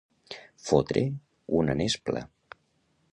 [0.69, 1.03] Fotre
[1.59, 2.25] una nespla.